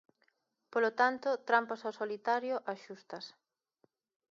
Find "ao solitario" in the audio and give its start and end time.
1.83-2.55